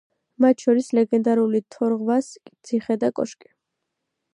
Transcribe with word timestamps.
მათ 0.45 0.63
შორის, 0.65 0.89
ლეგენდარული 0.99 1.63
თორღვას 1.77 2.33
ციხე 2.49 3.01
და 3.05 3.17
კოშკი. 3.21 3.53